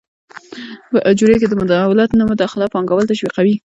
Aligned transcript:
په 0.91 0.97
اجورې 1.09 1.35
کې 1.39 1.47
د 1.49 1.53
دولت 1.71 2.09
نه 2.19 2.23
مداخله 2.31 2.65
پانګوال 2.73 3.05
تشویقوي. 3.09 3.55